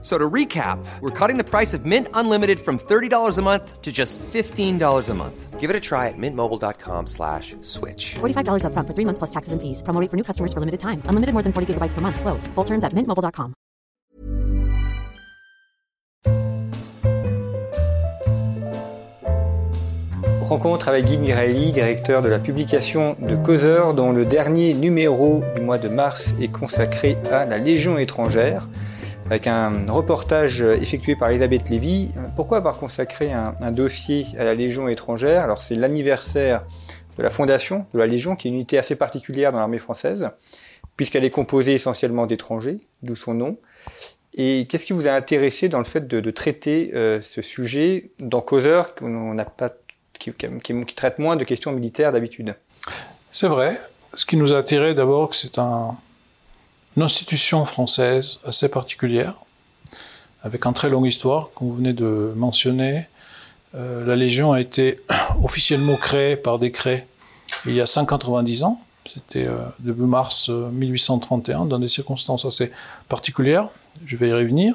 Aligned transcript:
So 0.00 0.16
to 0.16 0.30
recap, 0.30 0.78
we're 1.00 1.10
cutting 1.10 1.38
the 1.38 1.44
price 1.44 1.74
of 1.74 1.84
Mint 1.84 2.06
Unlimited 2.14 2.60
from 2.60 2.78
$30 2.78 3.36
a 3.36 3.42
month 3.42 3.82
to 3.82 3.90
just 3.90 4.16
$15 4.18 5.08
a 5.08 5.14
month. 5.14 5.58
Give 5.58 5.70
it 5.70 5.74
a 5.74 5.80
try 5.80 6.06
at 6.06 6.14
mintmobile.com 6.16 7.08
slash 7.08 7.56
switch. 7.62 8.14
$45 8.20 8.62
upfront 8.62 8.86
for 8.86 8.94
three 8.94 9.04
months 9.04 9.18
plus 9.18 9.30
taxes 9.30 9.52
and 9.52 9.60
fees. 9.60 9.82
Promo 9.82 10.00
rate 10.00 10.08
for 10.08 10.16
new 10.16 10.22
customers 10.22 10.52
for 10.52 10.60
limited 10.60 10.78
time. 10.78 11.02
Unlimited 11.06 11.32
more 11.34 11.42
than 11.42 11.52
40 11.52 11.74
gigabytes 11.74 11.94
per 11.94 12.00
month. 12.00 12.20
Slows. 12.20 12.46
Full 12.54 12.64
terms 12.64 12.84
at 12.84 12.92
mintmobile.com. 12.94 13.54
Rencontre 20.48 20.88
avec 20.88 21.04
Guy 21.04 21.18
Miraili, 21.18 21.72
directeur 21.72 22.22
de 22.22 22.28
la 22.28 22.38
publication 22.38 23.16
de 23.20 23.36
Causeur, 23.36 23.92
dont 23.92 24.12
le 24.12 24.24
dernier 24.24 24.72
numéro 24.72 25.42
du 25.54 25.60
mois 25.60 25.76
de 25.76 25.90
mars 25.90 26.34
est 26.40 26.48
consacré 26.48 27.18
à 27.30 27.44
la 27.44 27.58
Légion 27.58 27.98
étrangère, 27.98 28.66
avec 29.30 29.46
un 29.46 29.90
reportage 29.92 30.62
effectué 30.62 31.14
par 31.14 31.28
Elisabeth 31.28 31.68
Lévy. 31.68 32.08
Pourquoi 32.34 32.56
avoir 32.56 32.78
consacré 32.78 33.30
un, 33.30 33.72
dossier 33.72 34.26
à 34.38 34.44
la 34.44 34.54
Légion 34.54 34.88
étrangère? 34.88 35.42
Alors 35.42 35.60
c'est 35.60 35.74
l'anniversaire 35.74 36.64
de 37.18 37.22
la 37.22 37.28
fondation 37.28 37.84
de 37.92 37.98
la 37.98 38.06
Légion, 38.06 38.36
qui 38.36 38.48
est 38.48 38.50
une 38.50 38.54
unité 38.54 38.78
assez 38.78 38.96
particulière 38.96 39.52
dans 39.52 39.58
l'armée 39.58 39.78
française, 39.78 40.30
puisqu'elle 40.96 41.24
est 41.24 41.30
composée 41.30 41.74
essentiellement 41.74 42.26
d'étrangers, 42.26 42.78
d'où 43.02 43.16
son 43.16 43.34
nom. 43.34 43.58
Et 44.34 44.66
qu'est-ce 44.66 44.86
qui 44.86 44.94
vous 44.94 45.08
a 45.08 45.12
intéressé 45.12 45.68
dans 45.68 45.78
le 45.78 45.84
fait 45.84 46.08
de, 46.08 46.30
traiter 46.30 46.92
euh, 46.94 47.20
ce 47.20 47.42
sujet 47.42 48.12
dans 48.20 48.40
Causeur, 48.40 48.94
qui, 50.14 50.32
qui, 50.32 50.94
traite 50.94 51.18
moins 51.18 51.36
de 51.36 51.44
questions 51.44 51.72
militaires 51.72 52.12
d'habitude? 52.12 52.54
C'est 53.32 53.48
vrai. 53.48 53.78
Ce 54.14 54.24
qui 54.24 54.36
nous 54.36 54.54
a 54.54 54.58
attiré 54.58 54.94
d'abord, 54.94 55.34
c'est 55.34 55.58
un, 55.58 55.96
une 56.98 57.04
institution 57.04 57.64
française 57.64 58.40
assez 58.44 58.68
particulière, 58.68 59.34
avec 60.42 60.66
une 60.66 60.74
très 60.74 60.88
longue 60.88 61.06
histoire, 61.06 61.50
comme 61.54 61.68
vous 61.68 61.76
venez 61.76 61.92
de 61.92 62.32
mentionner. 62.34 63.06
Euh, 63.76 64.04
la 64.04 64.16
Légion 64.16 64.50
a 64.50 64.60
été 64.60 64.98
officiellement 65.44 65.96
créée 65.96 66.34
par 66.34 66.58
décret 66.58 67.06
il 67.66 67.74
y 67.76 67.80
a 67.80 67.86
190 67.86 68.64
ans. 68.64 68.80
C'était 69.14 69.46
euh, 69.46 69.58
début 69.78 70.02
mars 70.02 70.48
1831, 70.48 71.66
dans 71.66 71.78
des 71.78 71.86
circonstances 71.86 72.44
assez 72.44 72.72
particulières. 73.08 73.68
Je 74.04 74.16
vais 74.16 74.30
y 74.30 74.32
revenir. 74.32 74.74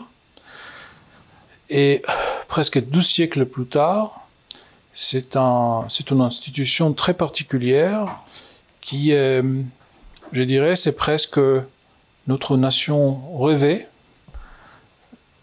Et 1.70 2.04
presque 2.48 2.82
12 2.82 3.06
siècles 3.06 3.46
plus 3.46 3.66
tard, 3.66 4.22
c'est 4.94 5.36
un, 5.36 5.88
une 6.10 6.22
institution 6.22 6.94
très 6.94 7.16
particulière 7.16 8.20
qui 8.80 9.12
je 10.34 10.42
dirais, 10.42 10.76
c'est 10.76 10.96
presque 10.96 11.40
notre 12.28 12.58
nation 12.58 13.38
rêvée, 13.38 13.88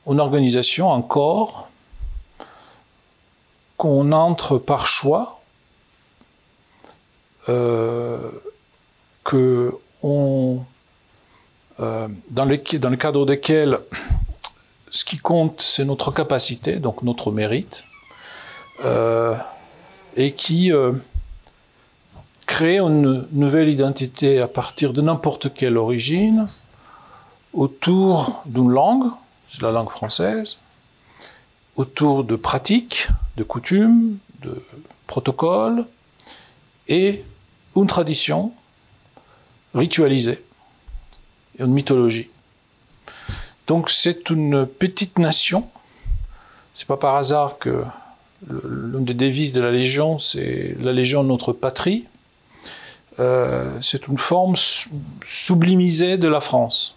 une 0.06 0.20
organisation, 0.20 0.92
un 0.92 1.02
corps 1.02 1.68
qu'on 3.76 4.12
entre 4.12 4.58
par 4.58 4.86
choix, 4.86 5.40
euh, 7.48 8.30
que 9.24 9.74
euh, 10.04 10.58
dans, 12.30 12.44
le 12.44 12.96
cadre 12.96 13.26
desquels 13.26 13.78
ce 14.90 15.04
qui 15.04 15.18
compte, 15.18 15.62
c'est 15.62 15.84
notre 15.84 16.10
capacité, 16.10 16.76
donc 16.76 17.02
notre 17.02 17.30
mérite, 17.30 17.84
euh, 18.84 19.34
et 20.16 20.32
qui 20.32 20.72
crée 22.46 22.78
une 22.80 23.26
nouvelle 23.32 23.68
identité 23.68 24.40
à 24.40 24.48
partir 24.48 24.92
de 24.92 25.00
n'importe 25.00 25.54
quelle 25.54 25.78
origine 25.78 26.48
autour 27.52 28.42
d'une 28.46 28.70
langue, 28.70 29.10
c'est 29.48 29.62
la 29.62 29.72
langue 29.72 29.90
française, 29.90 30.58
autour 31.76 32.24
de 32.24 32.36
pratiques, 32.36 33.08
de 33.36 33.42
coutumes, 33.42 34.18
de 34.42 34.62
protocoles 35.06 35.84
et 36.88 37.24
une 37.76 37.86
tradition 37.86 38.52
ritualisée, 39.74 40.42
une 41.58 41.72
mythologie. 41.72 42.28
Donc 43.66 43.90
c'est 43.90 44.30
une 44.30 44.66
petite 44.66 45.18
nation. 45.18 45.68
C'est 46.74 46.86
pas 46.86 46.96
par 46.96 47.16
hasard 47.16 47.58
que 47.58 47.84
l'une 48.48 49.04
des 49.04 49.14
devises 49.14 49.52
de 49.52 49.60
la 49.60 49.70
Légion, 49.70 50.18
c'est 50.18 50.76
la 50.80 50.92
Légion 50.92 51.22
notre 51.24 51.52
patrie. 51.52 52.06
Euh, 53.18 53.70
c'est 53.82 54.08
une 54.08 54.18
forme 54.18 54.54
sublimisée 55.24 56.16
de 56.16 56.28
la 56.28 56.40
France. 56.40 56.96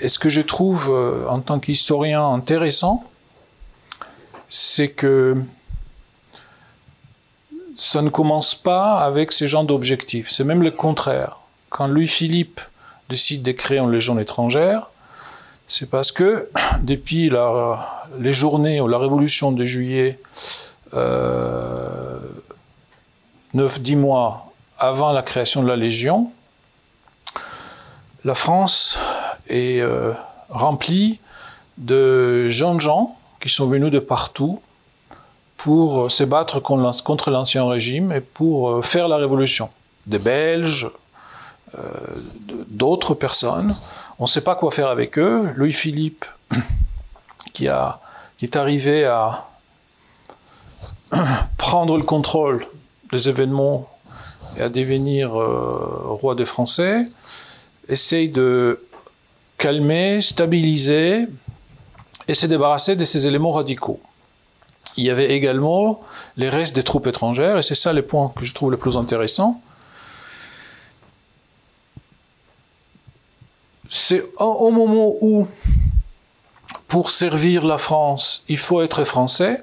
Et 0.00 0.08
ce 0.08 0.18
que 0.18 0.28
je 0.28 0.40
trouve 0.40 0.90
euh, 0.90 1.26
en 1.28 1.40
tant 1.40 1.58
qu'historien 1.58 2.26
intéressant, 2.26 3.04
c'est 4.48 4.88
que 4.88 5.36
ça 7.76 8.02
ne 8.02 8.10
commence 8.10 8.54
pas 8.54 9.00
avec 9.00 9.32
ces 9.32 9.46
genres 9.46 9.64
d'objectifs. 9.64 10.30
C'est 10.30 10.44
même 10.44 10.62
le 10.62 10.70
contraire. 10.70 11.38
Quand 11.68 11.86
Louis-Philippe 11.86 12.60
décide 13.08 13.42
de 13.42 13.52
créer 13.52 13.78
une 13.78 13.90
légion 13.90 14.18
étrangère, 14.18 14.90
c'est 15.68 15.88
parce 15.88 16.12
que 16.12 16.48
depuis 16.82 17.30
les 18.18 18.32
journées 18.32 18.80
ou 18.80 18.88
la 18.88 18.98
révolution 18.98 19.52
de 19.52 19.64
juillet, 19.64 20.18
euh, 20.94 22.18
9-10 23.54 23.96
mois 23.96 24.52
avant 24.78 25.12
la 25.12 25.22
création 25.22 25.62
de 25.62 25.68
la 25.68 25.76
Légion, 25.76 26.32
la 28.24 28.34
France 28.34 28.98
est 29.50 29.80
euh, 29.80 30.12
remplie 30.48 31.20
de 31.78 32.48
jeunes 32.48 32.80
gens 32.80 33.16
qui 33.40 33.48
sont 33.48 33.66
venus 33.66 33.90
de 33.90 33.98
partout 33.98 34.60
pour 35.56 36.10
se 36.10 36.24
battre 36.24 36.60
contre 36.60 37.30
l'ancien 37.30 37.68
régime 37.68 38.12
et 38.12 38.20
pour 38.20 38.84
faire 38.84 39.08
la 39.08 39.16
révolution. 39.16 39.68
Des 40.06 40.18
Belges, 40.18 40.90
euh, 41.78 41.82
d'autres 42.68 43.14
personnes. 43.14 43.76
On 44.18 44.24
ne 44.24 44.28
sait 44.28 44.40
pas 44.40 44.56
quoi 44.56 44.72
faire 44.72 44.88
avec 44.88 45.18
eux. 45.18 45.50
Louis-Philippe, 45.54 46.24
qui, 47.52 47.68
qui 48.38 48.44
est 48.44 48.56
arrivé 48.56 49.04
à 49.04 49.46
prendre 51.58 51.96
le 51.96 52.02
contrôle 52.02 52.66
des 53.12 53.28
événements 53.28 53.88
et 54.56 54.62
à 54.62 54.68
devenir 54.68 55.40
euh, 55.40 56.16
roi 56.20 56.34
des 56.34 56.44
Français, 56.44 57.06
essaye 57.88 58.28
de 58.28 58.82
calmer, 59.60 60.22
stabiliser 60.22 61.28
et 62.26 62.34
se 62.34 62.46
débarrasser 62.46 62.96
de 62.96 63.04
ces 63.04 63.26
éléments 63.26 63.52
radicaux. 63.52 64.00
Il 64.96 65.04
y 65.04 65.10
avait 65.10 65.32
également 65.32 66.00
les 66.36 66.48
restes 66.48 66.74
des 66.74 66.82
troupes 66.82 67.06
étrangères, 67.06 67.58
et 67.58 67.62
c'est 67.62 67.74
ça 67.74 67.92
le 67.92 68.02
point 68.02 68.32
que 68.34 68.44
je 68.44 68.54
trouve 68.54 68.70
le 68.70 68.78
plus 68.78 68.96
intéressant. 68.96 69.60
C'est 73.88 74.24
au 74.38 74.70
moment 74.70 75.14
où, 75.20 75.46
pour 76.88 77.10
servir 77.10 77.64
la 77.64 77.78
France, 77.78 78.44
il 78.48 78.58
faut 78.58 78.80
être 78.82 79.04
français, 79.04 79.62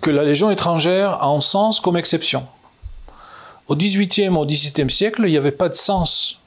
que 0.00 0.10
la 0.10 0.24
Légion 0.24 0.50
étrangère 0.50 1.22
a 1.22 1.26
un 1.26 1.40
sens 1.40 1.80
comme 1.80 1.96
exception. 1.96 2.46
Au 3.68 3.76
XVIIIe 3.76 4.28
au 4.28 4.46
XVIIe 4.46 4.90
siècle, 4.90 5.22
il 5.24 5.30
n'y 5.30 5.36
avait 5.36 5.50
pas 5.50 5.68
de 5.68 5.74
sens 5.74 6.39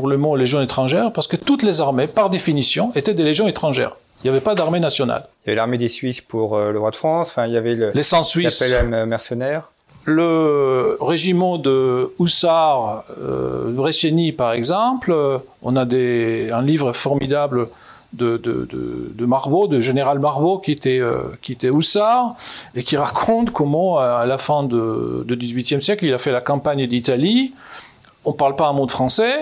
pour 0.00 0.08
le 0.08 0.16
mot 0.16 0.34
Légion 0.34 0.62
étrangère 0.62 1.12
parce 1.12 1.26
que 1.26 1.36
toutes 1.36 1.62
les 1.62 1.82
armées, 1.82 2.06
par 2.06 2.30
définition, 2.30 2.90
étaient 2.94 3.12
des 3.12 3.22
légions 3.22 3.46
étrangères. 3.46 3.98
Il 4.24 4.26
n'y 4.26 4.30
avait 4.30 4.40
pas 4.40 4.54
d'armée 4.54 4.80
nationale. 4.80 5.26
Il 5.44 5.48
y 5.48 5.50
avait 5.50 5.56
l'armée 5.56 5.76
des 5.76 5.90
Suisses 5.90 6.22
pour 6.22 6.56
euh, 6.56 6.72
le 6.72 6.78
roi 6.78 6.90
de 6.90 6.96
France, 6.96 7.28
enfin, 7.28 7.46
il 7.46 7.52
y 7.52 7.56
avait 7.58 7.74
le, 7.74 7.90
les 7.94 8.02
100 8.02 8.22
Suisses. 8.22 8.74
mercenaires. 9.06 9.70
Le 10.06 10.96
régiment 11.02 11.58
de 11.58 12.14
Houssard, 12.18 13.04
euh, 13.20 13.70
Bresciani 13.72 14.32
par 14.32 14.52
exemple, 14.52 15.12
euh, 15.12 15.36
on 15.62 15.76
a 15.76 15.84
des, 15.84 16.48
un 16.50 16.62
livre 16.62 16.94
formidable 16.94 17.68
de, 18.14 18.38
de, 18.38 18.66
de, 18.72 19.12
de 19.14 19.26
Marbeau, 19.26 19.68
de 19.68 19.80
général 19.80 20.18
Marbeau, 20.18 20.58
qui 20.58 20.72
était, 20.72 20.98
euh, 20.98 21.18
qui 21.42 21.52
était 21.52 21.68
Houssard, 21.68 22.36
et 22.74 22.82
qui 22.82 22.96
raconte 22.96 23.50
comment, 23.50 23.98
à 23.98 24.24
la 24.24 24.38
fin 24.38 24.62
de, 24.62 25.24
de 25.28 25.36
18e 25.36 25.82
siècle, 25.82 26.06
il 26.06 26.14
a 26.14 26.18
fait 26.18 26.32
la 26.32 26.40
campagne 26.40 26.86
d'Italie. 26.86 27.52
On 28.24 28.30
ne 28.30 28.36
parle 28.36 28.56
pas 28.56 28.66
un 28.66 28.72
mot 28.72 28.86
de 28.86 28.90
français. 28.90 29.34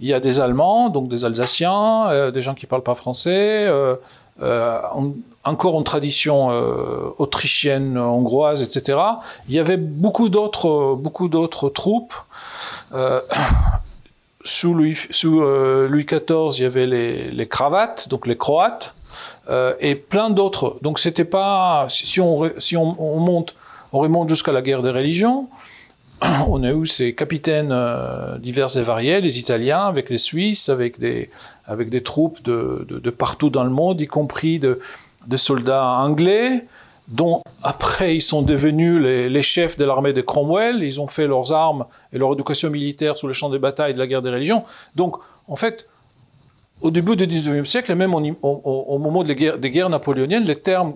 Il 0.00 0.06
y 0.06 0.12
a 0.12 0.20
des 0.20 0.40
Allemands, 0.40 0.88
donc 0.88 1.08
des 1.08 1.24
Alsaciens, 1.24 2.08
euh, 2.08 2.30
des 2.30 2.42
gens 2.42 2.54
qui 2.54 2.66
ne 2.66 2.68
parlent 2.68 2.82
pas 2.82 2.94
français. 2.94 3.66
Euh, 3.66 3.96
on, 4.94 5.14
encore 5.44 5.78
une 5.78 5.84
tradition 5.84 6.48
autrichienne, 7.18 7.98
hongroise, 7.98 8.62
etc. 8.62 8.98
Il 9.46 9.54
y 9.54 9.58
avait 9.58 9.76
beaucoup 9.76 10.30
d'autres, 10.30 10.94
beaucoup 10.94 11.28
d'autres 11.28 11.68
troupes 11.68 12.14
sous 14.44 14.74
Louis, 14.74 14.96
euh, 15.24 15.88
XIV, 15.88 16.58
il 16.58 16.62
y 16.62 16.64
avait 16.64 16.86
les, 16.86 17.46
cravates, 17.46 18.08
donc 18.08 18.26
les 18.26 18.36
croates, 18.36 18.94
euh, 19.48 19.74
et 19.80 19.94
plein 19.94 20.30
d'autres. 20.30 20.76
Donc 20.82 20.98
c'était 20.98 21.24
pas, 21.24 21.86
si 21.88 22.20
on 22.20 22.38
remonte 22.38 24.28
jusqu'à 24.28 24.52
la 24.52 24.60
guerre 24.60 24.82
des 24.82 24.90
religions, 24.90 25.48
on 26.48 26.62
a 26.62 26.72
eu 26.72 26.86
ces 26.86 27.14
capitaines 27.14 27.70
euh, 27.72 28.38
divers 28.38 28.76
et 28.76 28.82
variés, 28.82 29.20
les 29.20 29.38
Italiens 29.38 29.86
avec 29.86 30.10
les 30.10 30.18
Suisses, 30.18 30.68
avec 30.68 30.98
des, 30.98 31.30
avec 31.66 31.90
des 31.90 32.02
troupes 32.02 32.42
de, 32.42 32.86
de, 32.88 33.10
partout 33.10 33.50
dans 33.50 33.64
le 33.64 33.70
monde, 33.70 34.00
y 34.00 34.06
compris 34.06 34.58
de, 34.58 34.80
de 35.26 35.36
soldats 35.36 35.84
anglais, 35.84 36.64
dont 37.08 37.42
après 37.62 38.16
ils 38.16 38.22
sont 38.22 38.42
devenus 38.42 39.00
les, 39.02 39.28
les 39.28 39.42
chefs 39.42 39.76
de 39.76 39.84
l'armée 39.84 40.12
de 40.12 40.20
Cromwell, 40.22 40.82
ils 40.82 41.00
ont 41.00 41.06
fait 41.06 41.26
leurs 41.26 41.52
armes 41.52 41.84
et 42.12 42.18
leur 42.18 42.32
éducation 42.32 42.70
militaire 42.70 43.18
sur 43.18 43.28
le 43.28 43.34
champ 43.34 43.50
des 43.50 43.58
batailles 43.58 43.94
de 43.94 43.98
la 43.98 44.06
guerre 44.06 44.22
des 44.22 44.30
religions. 44.30 44.64
Donc, 44.94 45.16
en 45.48 45.56
fait, 45.56 45.88
au 46.80 46.90
début 46.90 47.16
du 47.16 47.26
19e 47.26 47.64
siècle, 47.64 47.92
et 47.92 47.94
même 47.94 48.14
au 48.14 48.98
moment 48.98 49.22
des 49.22 49.36
guerres, 49.36 49.58
des 49.58 49.70
guerres 49.70 49.90
napoléoniennes, 49.90 50.44
les 50.44 50.56
termes 50.56 50.94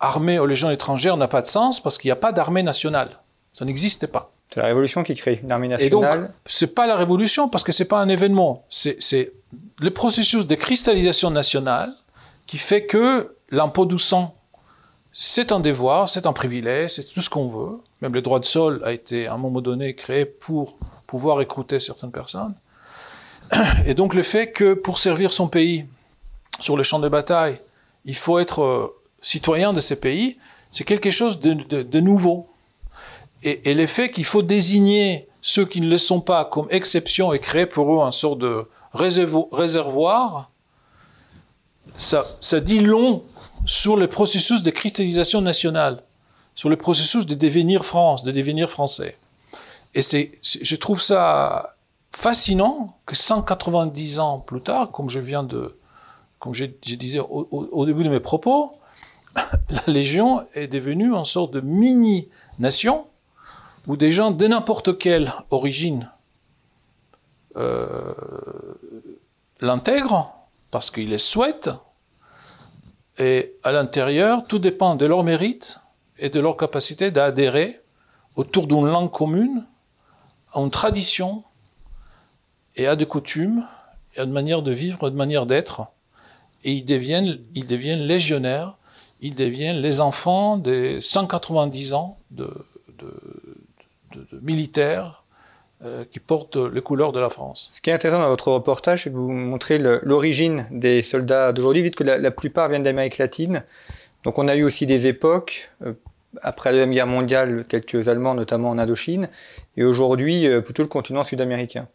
armée 0.00 0.38
aux 0.38 0.46
légions 0.46 0.70
étrangères 0.70 1.16
n'a 1.16 1.28
pas 1.28 1.42
de 1.42 1.46
sens 1.48 1.80
parce 1.80 1.98
qu'il 1.98 2.08
n'y 2.08 2.12
a 2.12 2.16
pas 2.16 2.30
d'armée 2.30 2.62
nationale. 2.62 3.18
Ça 3.52 3.64
n'existait 3.64 4.06
pas. 4.06 4.30
C'est 4.52 4.60
la 4.60 4.66
Révolution 4.66 5.02
qui 5.02 5.14
crée 5.14 5.40
une 5.42 5.52
armée 5.52 5.68
Et 5.78 5.90
donc, 5.90 6.02
nationale. 6.04 6.32
c'est 6.46 6.74
pas 6.74 6.86
la 6.86 6.96
Révolution 6.96 7.48
parce 7.48 7.62
que 7.64 7.72
c'est 7.72 7.84
pas 7.88 8.00
un 8.00 8.08
événement. 8.08 8.64
C'est 8.70 8.96
c'est 9.02 9.32
le 9.80 9.90
processus 9.90 10.46
de 10.46 10.54
cristallisation 10.54 11.30
nationale 11.30 11.92
qui 12.46 12.56
fait 12.58 12.86
que 12.86 13.34
l'impôt 13.50 13.84
du 13.84 13.98
sang, 13.98 14.34
c'est 15.12 15.52
un 15.52 15.60
devoir, 15.60 16.08
c'est 16.08 16.26
un 16.26 16.32
privilège, 16.32 16.90
c'est 16.90 17.04
tout 17.12 17.20
ce 17.20 17.28
qu'on 17.28 17.48
veut. 17.48 17.76
Même 18.00 18.14
le 18.14 18.22
droit 18.22 18.40
de 18.40 18.44
sol 18.46 18.80
a 18.84 18.92
été 18.92 19.26
à 19.26 19.34
un 19.34 19.38
moment 19.38 19.60
donné 19.60 19.94
créé 19.94 20.24
pour 20.24 20.76
pouvoir 21.06 21.40
écrouter 21.42 21.78
certaines 21.80 22.12
personnes. 22.12 22.54
Et 23.86 23.94
donc 23.94 24.14
le 24.14 24.22
fait 24.22 24.52
que 24.52 24.74
pour 24.74 24.98
servir 24.98 25.32
son 25.32 25.48
pays 25.48 25.86
sur 26.60 26.76
le 26.76 26.82
champ 26.82 26.98
de 27.00 27.08
bataille, 27.08 27.58
il 28.04 28.14
faut 28.16 28.38
être 28.38 28.62
euh, 28.62 28.94
citoyen 29.22 29.72
de 29.72 29.80
ces 29.80 29.96
pays, 29.96 30.36
c'est 30.70 30.84
quelque 30.84 31.10
chose 31.10 31.40
de, 31.40 31.54
de- 31.54 31.82
de 31.82 32.00
nouveau. 32.00 32.48
Et, 33.42 33.70
et 33.70 33.74
l'effet 33.74 34.10
qu'il 34.10 34.24
faut 34.24 34.42
désigner 34.42 35.28
ceux 35.40 35.64
qui 35.64 35.80
ne 35.80 35.88
le 35.88 35.98
sont 35.98 36.20
pas 36.20 36.44
comme 36.44 36.66
exception 36.70 37.32
et 37.32 37.38
créer 37.38 37.66
pour 37.66 37.92
eux 37.94 38.04
un 38.04 38.10
sort 38.10 38.36
de 38.36 38.64
réservo- 38.94 39.48
réservoir, 39.52 40.50
ça, 41.96 42.26
dit 42.60 42.80
long 42.80 43.22
sur 43.64 43.96
le 43.96 44.08
processus 44.08 44.62
de 44.62 44.70
cristallisation 44.70 45.40
nationale, 45.40 46.02
sur 46.54 46.68
le 46.68 46.76
processus 46.76 47.26
de 47.26 47.34
devenir 47.34 47.84
France, 47.84 48.24
de 48.24 48.32
devenir 48.32 48.70
français. 48.70 49.16
Et 49.94 50.02
c'est, 50.02 50.32
je 50.42 50.76
trouve 50.76 51.00
ça 51.00 51.74
fascinant 52.12 52.96
que 53.06 53.14
190 53.16 54.18
ans 54.18 54.40
plus 54.40 54.60
tard, 54.60 54.90
comme 54.90 55.08
je 55.08 55.18
viens 55.20 55.42
de, 55.42 55.76
comme 56.38 56.54
je, 56.54 56.66
disais 56.66 57.20
au- 57.20 57.48
au 57.50 57.86
début 57.86 58.04
de 58.04 58.08
mes 58.10 58.20
propos, 58.20 58.72
la 59.70 59.82
Légion 59.86 60.44
est 60.54 60.68
devenue 60.68 61.14
une 61.14 61.24
sorte 61.24 61.52
de 61.52 61.60
mini-nation 61.60 63.06
où 63.88 63.96
des 63.96 64.12
gens 64.12 64.30
de 64.30 64.46
n'importe 64.46 64.98
quelle 64.98 65.32
origine 65.50 66.10
euh, 67.56 68.14
l'intègrent 69.60 70.34
parce 70.70 70.90
qu'ils 70.90 71.08
les 71.08 71.18
souhaitent. 71.18 71.70
Et 73.18 73.54
à 73.64 73.72
l'intérieur, 73.72 74.44
tout 74.46 74.58
dépend 74.58 74.94
de 74.94 75.06
leur 75.06 75.24
mérite 75.24 75.80
et 76.18 76.28
de 76.28 76.38
leur 76.38 76.56
capacité 76.56 77.10
d'adhérer 77.10 77.80
autour 78.36 78.66
d'une 78.66 78.86
langue 78.86 79.10
commune, 79.10 79.66
à 80.52 80.60
une 80.60 80.70
tradition 80.70 81.42
et 82.76 82.86
à 82.86 82.94
des 82.94 83.06
coutumes, 83.06 83.66
et 84.14 84.20
à 84.20 84.24
une 84.24 84.32
manière 84.32 84.62
de 84.62 84.70
vivre, 84.70 85.08
une 85.08 85.16
manière 85.16 85.46
d'être. 85.46 85.88
Et 86.62 86.72
ils 86.74 86.84
deviennent, 86.84 87.40
ils 87.54 87.66
deviennent 87.66 88.02
légionnaires, 88.02 88.76
ils 89.20 89.34
deviennent 89.34 89.78
les 89.78 90.00
enfants 90.00 90.58
des 90.58 91.00
190 91.00 91.94
ans 91.94 92.18
de, 92.30 92.48
militaires 94.42 95.22
euh, 95.84 96.04
qui 96.10 96.18
portent 96.18 96.56
les 96.56 96.80
couleurs 96.80 97.12
de 97.12 97.20
la 97.20 97.28
France. 97.28 97.68
Ce 97.70 97.80
qui 97.80 97.90
est 97.90 97.92
intéressant 97.92 98.20
dans 98.20 98.28
votre 98.28 98.50
reportage, 98.50 99.04
c'est 99.04 99.10
que 99.10 99.16
vous 99.16 99.30
montrez 99.30 99.78
l'origine 99.78 100.66
des 100.70 101.02
soldats 101.02 101.52
d'aujourd'hui, 101.52 101.82
vu 101.82 101.90
que 101.90 102.02
la, 102.04 102.18
la 102.18 102.30
plupart 102.30 102.68
viennent 102.68 102.82
d'Amérique 102.82 103.18
latine. 103.18 103.62
Donc 104.24 104.38
on 104.38 104.48
a 104.48 104.56
eu 104.56 104.64
aussi 104.64 104.86
des 104.86 105.06
époques, 105.06 105.70
euh, 105.86 105.92
après 106.42 106.70
la 106.70 106.74
Deuxième 106.74 106.92
Guerre 106.92 107.06
mondiale, 107.06 107.64
quelques 107.68 108.08
Allemands, 108.08 108.34
notamment 108.34 108.70
en 108.70 108.78
Indochine, 108.78 109.28
et 109.76 109.84
aujourd'hui 109.84 110.46
euh, 110.46 110.60
plutôt 110.60 110.82
le 110.82 110.88
continent 110.88 111.22
sud-américain. 111.24 111.86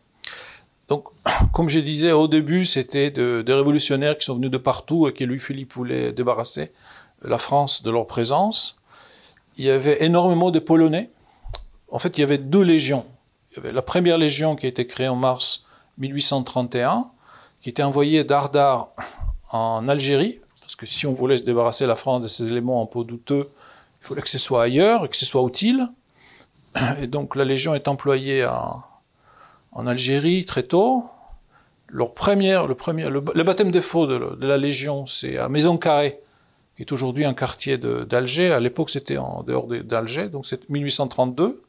Donc, 0.88 1.06
comme 1.54 1.70
je 1.70 1.80
disais 1.80 2.12
au 2.14 2.28
début, 2.28 2.66
c'était 2.66 3.12
de- 3.12 3.42
des 3.46 3.54
révolutionnaires 3.54 4.18
qui 4.18 4.26
sont 4.26 4.36
venus 4.36 4.52
de 4.52 4.58
partout 4.58 5.08
et 5.08 5.14
que 5.14 5.24
Louis-Philippe 5.24 5.74
voulait 5.74 6.12
débarrasser 6.14 6.72
la 7.22 7.38
France 7.38 7.84
de 7.84 7.92
leur 7.92 8.08
présence. 8.08 8.80
Il 9.58 9.66
y 9.66 9.70
avait 9.70 10.04
énormément 10.04 10.52
de 10.52 10.60
Polonais. 10.60 11.10
En 11.94 12.00
fait, 12.00 12.18
il 12.18 12.22
y 12.22 12.24
avait 12.24 12.40
deux 12.40 12.64
légions. 12.64 13.06
Il 13.52 13.58
y 13.58 13.60
avait 13.60 13.72
la 13.72 13.84
première 13.84 14.18
légion 14.18 14.56
qui 14.56 14.66
a 14.66 14.70
été 14.70 14.88
créée 14.88 15.08
en 15.08 15.16
mars 15.16 15.64
1831, 16.00 17.12
qui 17.62 17.70
était 17.70 17.84
envoyée 17.84 18.24
d'Ardar 18.24 18.90
en 19.52 19.88
Algérie, 19.88 20.40
parce 20.60 20.76
que 20.76 20.88
si 20.88 21.06
on 21.06 21.14
voulait 21.14 21.38
se 21.38 21.44
débarrasser 21.44 21.86
la 21.86 21.96
France 21.96 22.24
de 22.24 22.28
ces 22.28 22.48
éléments 22.48 22.82
un 22.82 22.88
peu 22.88 23.04
douteux, 23.04 23.52
il 24.02 24.08
fallait 24.08 24.24
que 24.24 24.30
ce 24.30 24.40
soit 24.40 24.64
ailleurs 24.64 25.06
et 25.06 25.10
que 25.10 25.16
ce 25.16 25.28
soit 25.28 25.44
utile. 25.48 25.88
Et 27.00 27.06
donc 27.06 27.36
la 27.36 27.46
légion 27.46 27.76
est 27.76 27.88
employée 27.88 28.44
en, 28.44 29.86
Algérie 29.86 30.46
très 30.46 30.64
tôt. 30.64 31.06
Le, 31.90 33.44
baptême 33.44 33.70
des 33.70 33.82
faux 33.82 34.08
de, 34.08 34.36
de 34.36 34.48
la 34.48 34.58
Légion, 34.58 35.06
c'est 35.06 35.38
à 35.38 35.48
Maison 35.48 35.78
Carrée, 35.78 36.20
qui 36.76 36.82
est 36.82 36.92
aujourd'hui 36.92 37.24
un 37.24 37.36
quartier 37.36 37.78
d'Alger. 37.78 38.52
À 38.52 38.60
l'époque, 38.60 38.90
c'était 38.90 39.18
en 39.18 39.44
dehors 39.44 39.68
de- 39.68 39.84
d'Alger, 39.84 40.30
donc 40.30 40.48
c'est 40.48 40.68
1832. 40.72 41.62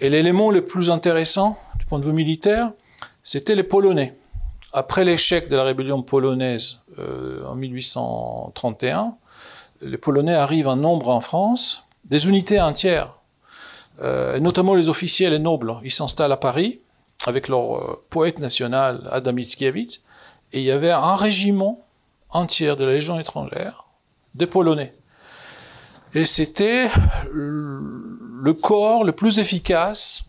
Et 0.00 0.10
l'élément 0.10 0.50
le 0.50 0.64
plus 0.64 0.90
intéressant 0.90 1.58
du 1.78 1.86
point 1.86 1.98
de 1.98 2.04
vue 2.04 2.12
militaire, 2.12 2.72
c'était 3.22 3.54
les 3.54 3.62
Polonais. 3.62 4.14
Après 4.72 5.04
l'échec 5.04 5.48
de 5.48 5.56
la 5.56 5.62
rébellion 5.62 6.02
polonaise 6.02 6.80
euh, 6.98 7.44
en 7.46 7.54
1831, 7.54 9.14
les 9.82 9.98
Polonais 9.98 10.34
arrivent 10.34 10.68
en 10.68 10.76
nombre 10.76 11.08
en 11.08 11.20
France, 11.20 11.86
des 12.04 12.26
unités 12.26 12.60
entières, 12.60 13.14
euh, 14.02 14.40
notamment 14.40 14.74
les 14.74 14.88
officiels 14.88 15.32
et 15.32 15.38
nobles. 15.38 15.76
Ils 15.84 15.92
s'installent 15.92 16.32
à 16.32 16.36
Paris 16.36 16.80
avec 17.24 17.46
leur 17.48 17.76
euh, 17.76 18.04
poète 18.10 18.40
national 18.40 19.08
Adam 19.12 19.32
Mickiewicz, 19.32 20.02
et 20.52 20.58
il 20.58 20.64
y 20.64 20.72
avait 20.72 20.90
un 20.90 21.14
régiment 21.14 21.78
entier 22.30 22.74
de 22.74 22.84
la 22.84 22.94
Légion 22.94 23.20
étrangère 23.20 23.84
des 24.34 24.46
Polonais. 24.46 24.92
Et 26.14 26.24
c'était 26.24 26.88
le 28.44 28.52
corps 28.52 29.04
le 29.04 29.12
plus 29.12 29.38
efficace 29.38 30.24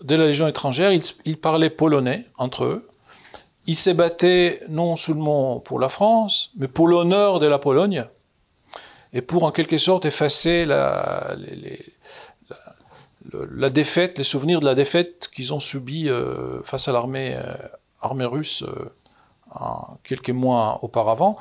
de 0.00 0.14
la 0.16 0.24
Légion 0.24 0.48
étrangère. 0.48 0.92
Ils, 1.26 1.36
parlaient 1.36 1.68
polonais 1.68 2.24
entre 2.38 2.64
eux. 2.64 2.88
Ils 3.66 3.76
se 3.76 3.90
battaient 3.90 4.62
non 4.70 4.96
seulement 4.96 5.60
pour 5.60 5.78
la 5.78 5.90
France, 5.90 6.52
mais 6.56 6.68
pour 6.68 6.88
l'honneur 6.88 7.40
de 7.40 7.46
la 7.46 7.58
Pologne, 7.58 8.06
et 9.12 9.20
pour 9.20 9.44
en 9.44 9.52
quelque 9.52 9.76
sorte 9.76 10.06
effacer 10.06 10.64
la, 10.64 11.36
défaite, 13.70 14.16
les 14.16 14.24
souvenirs 14.24 14.60
de 14.60 14.66
la 14.66 14.74
défaite 14.74 15.28
qu'ils 15.28 15.52
ont 15.52 15.60
subie 15.60 16.08
euh, 16.08 16.62
face 16.62 16.88
à 16.88 16.92
l'armée 16.92 17.36
euh, 17.36 18.26
russe 18.26 18.62
euh, 18.62 18.90
quelques 20.02 20.30
mois 20.30 20.78
auparavant. 20.80 21.36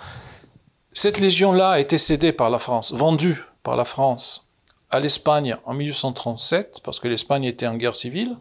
Cette 0.91 1.19
légion-là 1.19 1.71
a 1.71 1.79
été 1.79 1.97
cédée 1.97 2.33
par 2.33 2.49
la 2.49 2.59
France, 2.59 2.93
vendue 2.93 3.41
par 3.63 3.77
la 3.77 3.85
France 3.85 4.52
à 4.93 4.99
l'Espagne 4.99 5.57
en 5.65 5.73
1837, 5.73 6.81
parce 6.83 6.99
que 6.99 7.07
l'Espagne 7.07 7.45
était 7.45 7.65
en 7.65 7.75
guerre 7.75 7.95
civile, 7.95 8.37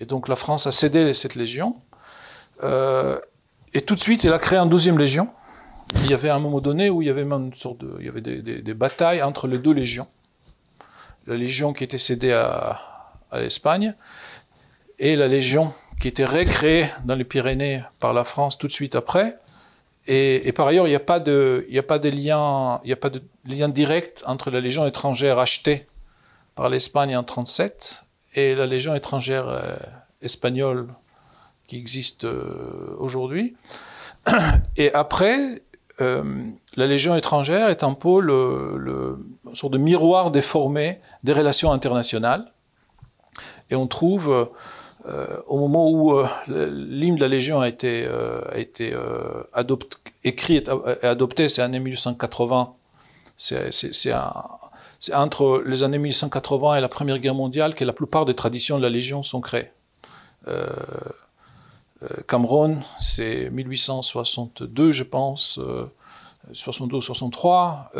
et 0.00 0.04
donc 0.04 0.26
la 0.26 0.34
France 0.34 0.66
a 0.66 0.72
cédé 0.72 1.14
cette 1.14 1.36
légion. 1.36 1.76
Euh, 2.64 3.20
et 3.72 3.82
tout 3.82 3.94
de 3.94 4.00
suite, 4.00 4.24
elle 4.24 4.32
a 4.32 4.40
créé 4.40 4.58
une 4.58 4.68
deuxième 4.68 4.98
légion. 4.98 5.28
Il 5.94 6.10
y 6.10 6.14
avait 6.14 6.28
un 6.28 6.40
moment 6.40 6.60
donné 6.60 6.90
où 6.90 7.02
il 7.02 7.06
y 7.06 7.10
avait 7.10 7.24
même 7.24 7.46
une 7.46 7.54
sorte 7.54 7.78
de, 7.78 7.94
il 8.00 8.06
y 8.06 8.08
avait 8.08 8.20
des, 8.20 8.74
batailles 8.74 9.22
entre 9.22 9.46
les 9.46 9.58
deux 9.58 9.72
légions. 9.72 10.08
La 11.28 11.36
légion 11.36 11.72
qui 11.72 11.84
était 11.84 11.98
cédée 11.98 12.32
à, 12.32 12.80
à 13.30 13.40
l'Espagne 13.40 13.94
et 14.98 15.14
la 15.14 15.28
légion 15.28 15.72
qui 16.00 16.08
était 16.08 16.24
recréée 16.24 16.88
dans 17.04 17.14
les 17.14 17.24
Pyrénées 17.24 17.84
par 18.00 18.12
la 18.12 18.24
France 18.24 18.58
tout 18.58 18.66
de 18.66 18.72
suite 18.72 18.96
après. 18.96 19.38
Et, 20.08 20.52
par 20.52 20.68
ailleurs, 20.68 20.86
il 20.86 20.90
n'y 20.90 20.96
a 20.96 21.00
pas 21.00 21.18
de, 21.18 21.66
lien, 22.08 23.68
direct 23.68 24.22
entre 24.26 24.50
la 24.50 24.60
légion 24.60 24.86
étrangère 24.86 25.38
achetée 25.38 25.86
par 26.54 26.68
l'Espagne 26.68 27.16
en 27.16 27.24
37 27.24 28.04
et 28.34 28.54
la 28.54 28.66
légion 28.66 28.94
étrangère 28.94 29.48
euh, 29.48 29.76
espagnole 30.22 30.88
qui 31.66 31.76
existe 31.76 32.24
euh, 32.24 32.94
aujourd'hui. 32.98 33.56
Et 34.76 34.92
après, 34.92 35.62
euh, 36.00 36.22
la 36.76 36.86
Légion 36.86 37.16
étrangère 37.16 37.68
est 37.68 37.82
un 37.82 37.94
peu 37.94 38.20
le, 38.20 38.76
le 38.76 39.18
sorte 39.54 39.72
de 39.72 39.78
miroir 39.78 40.30
déformé 40.30 41.00
des 41.24 41.32
relations 41.32 41.72
internationales. 41.72 42.46
Et 43.70 43.74
on 43.74 43.86
trouve 43.86 44.50
euh, 45.08 45.40
au 45.46 45.58
moment 45.58 45.88
où 45.88 46.18
euh, 46.18 46.26
l'hymne 46.48 47.14
de 47.14 47.20
la 47.20 47.28
Légion 47.28 47.60
a 47.60 47.68
été, 47.68 48.04
euh, 48.08 48.40
adopté, 49.52 49.98
écrit 50.24 50.56
et 50.56 51.06
adopté, 51.06 51.48
c'est 51.48 51.62
l'année 51.62 51.78
1880. 51.78 52.72
C'est 53.36 54.12
entre 55.14 55.62
les 55.64 55.82
années 55.84 55.98
1880 55.98 56.76
et 56.76 56.80
la 56.80 56.88
Première 56.88 57.18
Guerre 57.18 57.34
mondiale 57.34 57.74
que 57.74 57.84
la 57.84 57.92
plupart 57.92 58.24
des 58.24 58.34
traditions 58.34 58.78
de 58.78 58.82
la 58.82 58.88
Légion 58.88 59.22
sont 59.22 59.40
créées. 59.40 59.70
Cameroun, 62.28 62.82
c'est 63.00 63.50
1862, 63.50 64.90
je 64.90 65.04
pense. 65.04 65.60
62-63, 66.52 67.90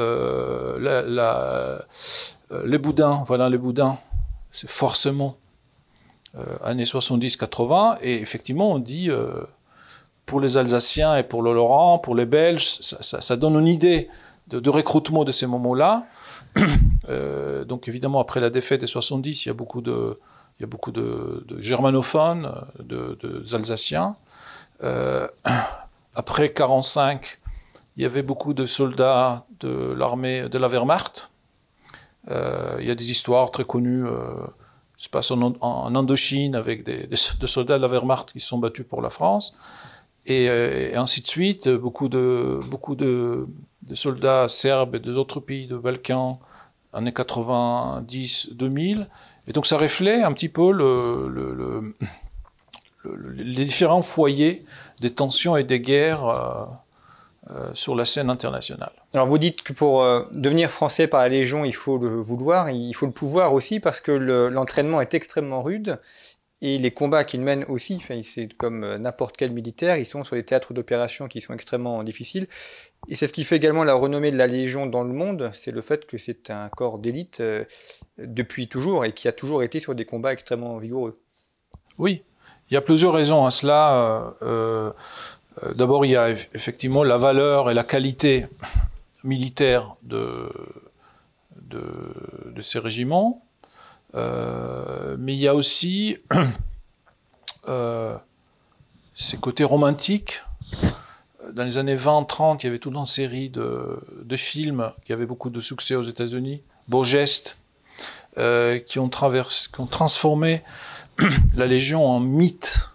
les 2.65 2.79
boudins, 2.79 3.25
voilà 3.27 3.51
les 3.51 3.59
boudins, 3.59 3.99
c'est 4.51 4.71
forcément 4.71 5.37
euh, 5.37 5.46
années 6.63 6.85
70-80, 6.85 7.99
et 8.03 8.21
effectivement, 8.21 8.73
on 8.73 8.79
dit, 8.79 9.11
euh, 9.11 9.45
pour 10.27 10.41
les 10.41 10.57
Alsaciens 10.59 11.17
et 11.17 11.23
pour 11.23 11.43
le 11.43 11.55
Laurent, 11.55 11.99
pour 11.99 12.15
les 12.15 12.27
Belges, 12.27 12.79
ça, 12.81 13.37
donne 13.37 13.55
une 13.55 13.69
idée 13.69 14.09
de, 14.49 14.71
recrutement 14.71 15.25
de 15.25 15.33
ces 15.33 15.47
moments-là. 15.47 16.07
Euh, 17.09 17.65
donc 17.65 17.87
évidemment, 17.87 18.19
après 18.19 18.41
la 18.41 18.51
défaite 18.51 18.81
des 18.81 18.89
70, 18.89 19.45
il 19.45 19.49
y 19.49 19.51
a 19.51 19.55
beaucoup 19.55 19.81
de, 19.81 20.19
il 20.59 20.63
y 20.63 20.65
a 20.65 20.67
beaucoup 20.67 20.91
de, 20.91 21.47
germanophones, 21.61 22.53
de, 22.81 23.55
Alsaciens. 23.55 24.17
après 26.17 26.53
45, 26.53 27.39
il 27.97 28.03
y 28.03 28.07
avait 28.07 28.25
beaucoup 28.25 28.55
de 28.55 28.67
soldats 28.67 29.47
de 29.61 29.95
l'armée 29.97 30.49
de 30.49 30.59
la 30.59 30.67
Wehrmacht. 30.67 31.31
il 32.29 32.85
y 32.85 32.91
a 32.91 32.95
des 32.97 33.13
histoires 33.13 33.53
très 33.53 33.65
connues 33.65 34.05
se 34.97 35.09
passe 35.09 35.31
en, 35.31 35.95
Indochine 35.95 36.55
avec 36.55 36.85
des, 36.85 37.09
soldats 37.17 37.77
de 37.77 37.83
la 37.83 37.89
Wehrmacht 37.89 38.33
qui 38.33 38.41
sont 38.41 38.59
battus 38.59 38.87
pour 38.89 39.03
la 39.03 39.11
France. 39.11 39.55
Et, 40.25 40.49
ainsi 40.95 41.21
de 41.21 41.27
suite, 41.27 41.69
beaucoup 41.69 42.09
de, 42.09 42.61
beaucoup 42.69 42.95
de, 42.95 43.47
soldats 43.95 44.49
serbes 44.49 44.97
et 44.97 44.99
d'autres 44.99 45.41
pays 45.41 45.67
de 45.67 45.77
Balkans, 45.77 46.39
années 46.93 47.13
90, 47.13 48.55
2000. 48.55 49.09
Et 49.49 49.53
donc 49.53 49.67
ça 49.67 49.79
reflète 49.79 50.25
un 50.25 50.33
petit 50.33 50.49
peu 50.49 50.73
le, 50.73 51.95
les 53.37 53.65
différents 53.65 54.03
foyers 54.03 54.65
des 55.01 55.11
tensions 55.11 55.57
et 55.57 55.65
des 55.65 55.81
guerres. 55.81 56.27
Euh, 56.27 56.65
euh, 57.51 57.71
sur 57.75 57.95
la 57.95 58.05
scène 58.05 58.29
internationale. 58.29 58.91
Alors 59.15 59.29
vous 59.29 59.39
dites 59.39 59.63
que 59.63 59.73
pour 59.73 60.03
euh, 60.03 60.25
devenir 60.33 60.71
français 60.71 61.07
par 61.07 61.21
la 61.21 61.29
Légion, 61.29 61.65
il 61.65 61.75
faut 61.75 61.97
le 61.97 62.21
vouloir, 62.21 62.71
il 62.71 62.93
faut 62.93 63.07
le 63.07 63.13
pouvoir 63.13 63.55
aussi 63.55 63.79
parce 63.79 64.01
que 64.01 64.11
l'entraînement 64.11 65.01
est 65.01 65.15
extrêmement 65.15 65.63
rude 65.63 66.01
et 66.61 66.79
les 66.79 66.91
combats 66.91 67.23
qu'ils 67.23 67.43
mènent 67.43 67.65
aussi, 67.69 68.03
c'est 68.25 68.53
comme 68.55 68.83
euh, 68.83 68.99
n'importe 68.99 69.37
quel 69.37 69.53
militaire, 69.53 69.97
ils 69.97 70.07
sont 70.07 70.25
sur 70.25 70.35
des 70.35 70.45
théâtres 70.45 70.75
d'opération 70.75 71.29
qui 71.29 71.41
sont 71.41 71.55
extrêmement 71.55 72.03
difficiles. 72.03 72.49
Et 73.09 73.15
c'est 73.15 73.29
ce 73.29 73.33
qui 73.33 73.45
fait 73.45 73.57
également 73.57 73.85
la 73.85 73.95
renommée 73.95 74.33
de 74.33 74.37
la 74.37 74.49
Légion 74.49 74.87
dans 74.87 75.05
le 75.05 75.13
monde, 75.13 75.51
c'est 75.53 75.71
le 75.71 75.83
fait 75.83 76.05
que 76.07 76.19
c'est 76.19 76.51
un 76.51 76.69
corps 76.69 76.99
d'élite 76.99 77.41
depuis 78.19 78.67
toujours 78.67 79.05
et 79.05 79.13
qui 79.13 79.29
a 79.29 79.33
toujours 79.33 79.63
été 79.63 79.79
sur 79.79 79.95
des 79.95 80.05
combats 80.05 80.33
extrêmement 80.33 80.79
vigoureux. 80.79 81.15
Oui, 81.99 82.25
il 82.71 82.75
y 82.75 82.77
a 82.77 82.83
plusieurs 82.83 83.13
raisons 83.13 83.47
à 83.47 83.51
cela. 83.51 84.35
Euh, 84.43 84.93
d'abord, 85.75 86.05
il 86.05 86.11
y 86.11 86.17
a 86.17 86.31
effectivement 86.31 87.03
la 87.03 87.17
valeur 87.17 87.71
et 87.71 87.75
la 87.75 87.85
qualité 87.85 88.47
militaire 89.25 89.97
de, 90.03 90.51
ces 92.61 92.79
régiments, 92.79 93.45
euh, 94.15 95.17
mais 95.19 95.35
il 95.35 95.39
y 95.39 95.49
a 95.49 95.55
aussi 95.55 96.17
euh, 97.69 98.17
ces 99.15 99.37
côtés 99.37 99.65
romantiques. 99.65 100.43
Dans 101.53 101.65
les 101.65 101.79
années 101.79 101.97
20-30, 101.97 102.59
il 102.61 102.65
y 102.65 102.69
avait 102.69 102.79
toute 102.79 102.95
une 102.95 103.05
série 103.05 103.51
de, 103.51 104.01
films 104.37 104.91
qui 105.05 105.13
avaient 105.13 105.27
beaucoup 105.27 105.51
de 105.51 105.61
succès 105.61 105.95
aux 105.95 106.03
États-Unis, 106.03 106.63
Beaux 106.89 107.05
gestes, 107.05 107.57
qui 108.35 108.99
ont 108.99 109.09
transformé 109.09 110.63
la 111.57 111.67
Légion 111.67 112.07
en 112.07 112.21
mythe 112.21 112.91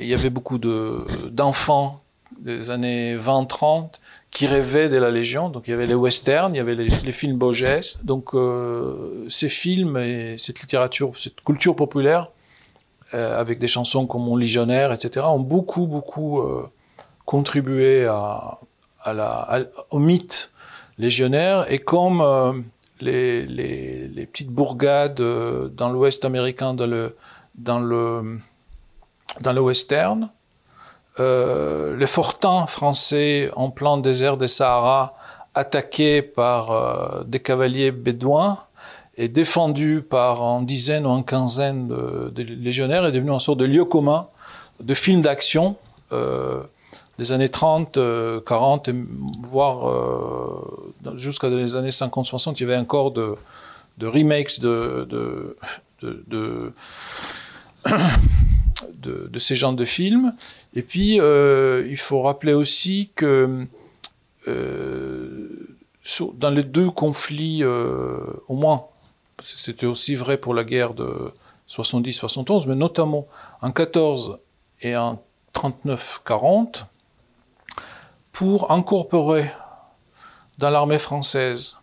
il 0.00 0.06
y 0.06 0.14
avait 0.14 0.30
beaucoup 0.30 0.58
d'enfants 0.58 2.00
des 2.38 2.70
années 2.70 3.16
20-30 3.16 4.00
qui 4.30 4.46
rêvaient 4.46 4.88
de 4.88 4.96
la 4.96 5.10
Légion. 5.10 5.48
Donc 5.48 5.64
il 5.66 5.70
y 5.70 5.74
avait 5.74 5.86
les 5.86 5.94
westerns, 5.94 6.54
il 6.54 6.58
y 6.58 6.60
avait 6.60 6.74
les, 6.74 7.12
films 7.12 7.36
beaux 7.36 7.52
Donc 8.04 8.34
euh, 8.34 9.26
ces 9.28 9.48
films 9.48 9.96
et 9.96 10.38
cette 10.38 10.60
littérature, 10.60 11.12
cette 11.18 11.40
culture 11.42 11.76
populaire, 11.76 12.28
euh, 13.14 13.38
avec 13.38 13.58
des 13.58 13.66
chansons 13.66 14.06
comme 14.06 14.22
Mon 14.22 14.36
Légionnaire, 14.36 14.92
etc., 14.92 15.26
ont 15.28 15.40
beaucoup, 15.40 15.86
beaucoup 15.86 16.40
euh, 16.40 16.68
contribué 17.24 18.06
à, 18.06 18.58
la, 19.06 19.60
au 19.90 19.98
mythe 19.98 20.52
légionnaire. 20.98 21.70
Et 21.70 21.78
comme 21.80 22.64
les, 23.00 23.46
les, 23.46 24.26
petites 24.26 24.50
bourgades 24.50 25.20
dans 25.74 25.90
l'Ouest 25.90 26.24
américain, 26.24 26.74
dans 26.74 26.86
le, 26.86 27.16
dans 27.56 27.80
le 27.80 28.38
dans 29.40 29.52
le 29.52 29.60
western. 29.60 30.30
Euh, 31.18 31.96
les 31.96 32.06
fortins 32.06 32.66
français 32.66 33.50
en 33.54 33.70
plein 33.70 33.98
désert 33.98 34.36
des 34.36 34.48
Sahara, 34.48 35.14
attaqués 35.54 36.22
par 36.22 36.70
euh, 36.70 37.24
des 37.24 37.40
cavaliers 37.40 37.90
bédouins 37.90 38.58
et 39.16 39.28
défendus 39.28 40.02
par 40.08 40.42
une 40.42 40.66
dizaine 40.66 41.04
ou 41.06 41.10
une 41.10 41.24
quinzaine 41.24 41.88
de, 41.88 42.42
légionnaires, 42.42 43.04
est 43.04 43.12
devenu 43.12 43.32
une 43.32 43.40
sorte 43.40 43.58
de 43.58 43.64
lieu 43.64 43.84
commun 43.84 44.28
de 44.78 44.94
films 44.94 45.20
d'action 45.20 45.76
euh, 46.12 46.62
des 47.18 47.32
années 47.32 47.50
30, 47.50 47.98
40, 48.46 48.90
voire 49.42 50.62
jusqu'à 51.16 51.50
les 51.50 51.76
années 51.76 51.90
50-60, 51.90 52.54
il 52.56 52.60
y 52.60 52.64
avait 52.64 52.78
encore 52.78 53.10
de, 53.10 53.36
remakes 54.00 54.60
de, 54.60 55.54
de 58.94 59.38
ces 59.38 59.56
genres 59.56 59.72
de 59.72 59.84
films. 59.84 60.34
Et 60.74 60.82
puis, 60.82 61.20
euh, 61.20 61.86
il 61.88 61.96
faut 61.96 62.22
rappeler 62.22 62.52
aussi 62.52 63.10
que 63.14 63.66
euh, 64.48 65.76
dans 66.34 66.50
les 66.50 66.64
deux 66.64 66.90
conflits, 66.90 67.62
euh, 67.62 68.18
au 68.48 68.54
moins, 68.54 68.86
c'était 69.42 69.86
aussi 69.86 70.14
vrai 70.14 70.38
pour 70.38 70.54
la 70.54 70.64
guerre 70.64 70.94
de 70.94 71.32
70-71, 71.68 72.66
mais 72.68 72.74
notamment 72.74 73.26
en 73.60 73.72
14 73.72 74.38
et 74.82 74.96
en 74.96 75.22
39-40, 75.54 76.84
pour 78.32 78.70
incorporer 78.70 79.50
dans 80.58 80.70
l'armée 80.70 80.98
française 80.98 81.76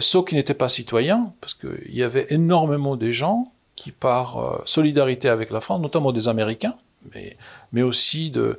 ceux 0.00 0.24
qui 0.24 0.34
n'étaient 0.34 0.54
pas 0.54 0.68
citoyens, 0.68 1.32
parce 1.40 1.54
qu'il 1.54 1.94
y 1.94 2.02
avait 2.02 2.26
énormément 2.30 2.96
de 2.96 3.10
gens 3.10 3.52
qui, 3.76 3.92
par 3.92 4.38
euh, 4.38 4.62
solidarité 4.64 5.28
avec 5.28 5.50
la 5.50 5.60
France, 5.60 5.80
notamment 5.80 6.10
des 6.10 6.28
Américains, 6.28 6.74
mais, 7.14 7.36
mais 7.72 7.82
aussi 7.82 8.30
de, 8.30 8.58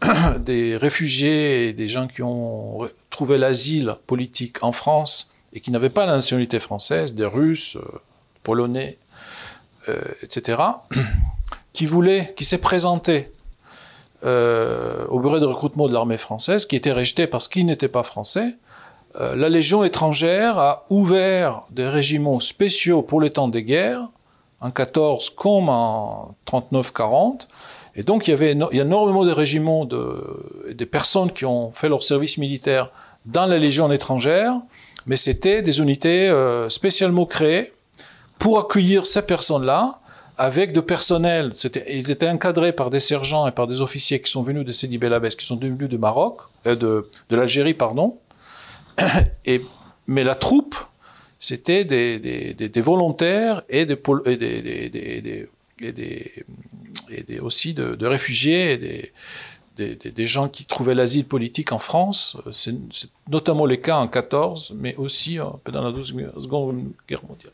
des 0.40 0.76
réfugiés 0.76 1.68
et 1.68 1.72
des 1.72 1.86
gens 1.86 2.08
qui 2.08 2.22
ont 2.22 2.88
trouvé 3.10 3.38
l'asile 3.38 3.94
politique 4.06 4.64
en 4.64 4.72
France 4.72 5.32
et 5.52 5.60
qui 5.60 5.70
n'avaient 5.70 5.90
pas 5.90 6.06
la 6.06 6.14
nationalité 6.14 6.58
française, 6.58 7.14
des 7.14 7.26
Russes, 7.26 7.76
euh, 7.76 8.00
Polonais, 8.42 8.98
euh, 9.88 10.00
etc., 10.22 10.62
qui 11.72 11.86
voulaient, 11.86 12.34
qui 12.36 12.44
s'est 12.44 12.58
présenté 12.58 13.30
au 14.26 15.20
bureau 15.20 15.38
de 15.38 15.44
recrutement 15.44 15.86
de 15.86 15.92
l'armée 15.92 16.16
française, 16.16 16.64
qui 16.64 16.76
était 16.76 16.92
rejeté 16.92 17.26
parce 17.26 17.46
qu'il 17.46 17.66
n'était 17.66 17.88
pas 17.88 18.02
français, 18.02 18.56
la 19.14 19.50
Légion 19.50 19.84
étrangère 19.84 20.56
a 20.56 20.86
ouvert 20.88 21.64
des 21.68 21.86
régiments 21.86 22.40
spéciaux 22.40 23.02
pour 23.02 23.20
les 23.20 23.28
temps 23.28 23.48
des 23.48 23.62
guerres 23.62 24.08
en 24.60 24.70
14 24.70 25.30
comme 25.30 25.68
en 25.68 26.34
39-40. 26.46 27.46
Et 27.96 28.02
donc 28.02 28.26
il 28.26 28.30
y 28.30 28.34
avait 28.34 28.52
il 28.52 28.76
y 28.76 28.80
a 28.80 28.84
énormément 28.84 29.24
de 29.24 29.32
régiments 29.32 29.84
de, 29.84 30.72
des 30.72 30.86
personnes 30.86 31.30
qui 31.30 31.44
ont 31.44 31.72
fait 31.72 31.88
leur 31.88 32.02
service 32.02 32.38
militaire 32.38 32.90
dans 33.26 33.46
la 33.46 33.58
Légion 33.58 33.90
étrangère, 33.92 34.54
mais 35.06 35.16
c'était 35.16 35.62
des 35.62 35.80
unités 35.80 36.28
euh, 36.28 36.68
spécialement 36.68 37.26
créées 37.26 37.72
pour 38.38 38.58
accueillir 38.58 39.06
ces 39.06 39.22
personnes-là 39.22 40.00
avec 40.36 40.72
de 40.72 40.80
personnel. 40.80 41.52
Ils 41.88 42.10
étaient 42.10 42.28
encadrés 42.28 42.72
par 42.72 42.90
des 42.90 43.00
sergents 43.00 43.46
et 43.46 43.52
par 43.52 43.66
des 43.66 43.82
officiers 43.82 44.20
qui 44.20 44.30
sont 44.30 44.42
venus 44.42 44.64
de 44.64 44.72
Sidi 44.72 44.98
Bel 44.98 45.16
qui 45.38 45.46
sont 45.46 45.56
venus 45.56 45.88
du 45.88 45.98
Maroc, 45.98 46.40
euh, 46.66 46.74
de, 46.74 47.08
de 47.30 47.36
l'Algérie, 47.36 47.74
pardon. 47.74 48.18
Et, 49.44 49.62
mais 50.06 50.24
la 50.24 50.34
troupe 50.34 50.76
c'était 51.44 51.84
des, 51.84 52.80
volontaires 52.80 53.64
et 53.68 53.84
des, 53.84 53.98
et 57.10 57.40
aussi 57.40 57.74
de, 57.74 58.06
réfugiés 58.06 58.72
et 58.72 59.12
des, 60.10 60.26
gens 60.26 60.48
qui 60.48 60.64
trouvaient 60.64 60.94
l'asile 60.94 61.26
politique 61.26 61.72
en 61.72 61.78
France. 61.78 62.38
C'est 62.50 62.74
notamment 63.28 63.66
le 63.66 63.76
cas 63.76 63.98
en 63.98 64.08
14, 64.08 64.74
mais 64.78 64.96
aussi 64.96 65.36
pendant 65.64 65.82
la 65.90 66.02
Seconde 66.02 66.92
Guerre 67.06 67.24
mondiale. 67.28 67.52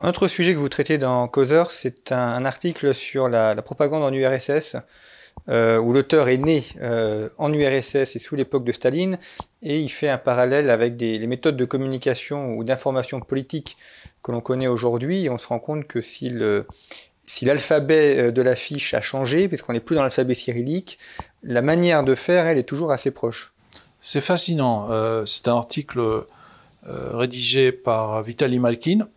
Un 0.00 0.10
autre 0.10 0.28
sujet 0.28 0.54
que 0.54 0.60
vous 0.60 0.68
traitez 0.68 0.96
dans 0.96 1.26
Causeur, 1.26 1.72
c'est 1.72 2.12
un, 2.12 2.44
article 2.44 2.94
sur 2.94 3.28
la, 3.28 3.60
propagande 3.62 4.04
en 4.04 4.12
URSS, 4.12 4.76
euh, 5.48 5.78
où 5.78 5.92
l'auteur 5.92 6.28
est 6.28 6.38
né 6.38 6.64
euh, 6.80 7.28
en 7.38 7.52
URSS 7.52 8.16
et 8.16 8.18
sous 8.18 8.36
l'époque 8.36 8.64
de 8.64 8.72
Staline, 8.72 9.18
et 9.62 9.78
il 9.78 9.88
fait 9.88 10.08
un 10.08 10.18
parallèle 10.18 10.70
avec 10.70 11.00
les 11.00 11.26
méthodes 11.26 11.56
de 11.56 11.64
communication 11.64 12.54
ou 12.54 12.64
d'information 12.64 13.20
politique 13.20 13.76
que 14.22 14.32
l'on 14.32 14.40
connaît 14.40 14.66
aujourd'hui, 14.66 15.28
on 15.30 15.38
se 15.38 15.46
rend 15.46 15.58
compte 15.58 15.86
que 15.86 16.00
si 16.00 16.28
l'alphabet 17.42 18.18
euh, 18.18 18.30
de 18.30 18.42
la 18.42 18.56
fiche 18.56 18.94
a 18.94 19.00
changé, 19.00 19.48
puisqu'on 19.48 19.72
n'est 19.72 19.80
plus 19.80 19.96
dans 19.96 20.02
l'alphabet 20.02 20.34
cyrillique, 20.34 20.98
la 21.42 21.62
manière 21.62 22.04
de 22.04 22.14
faire, 22.14 22.46
elle, 22.46 22.58
est 22.58 22.68
toujours 22.68 22.92
assez 22.92 23.10
proche. 23.10 23.52
C'est 24.00 24.20
fascinant. 24.20 24.88
c'est 25.26 25.48
un 25.48 25.56
article 25.56 26.24
rédigé 26.84 27.72
par 27.72 28.22
Vitaly 28.22 28.60
Malkin, 28.60 29.08